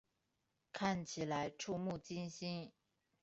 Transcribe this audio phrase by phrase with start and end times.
[0.73, 2.71] 看起来怵目惊心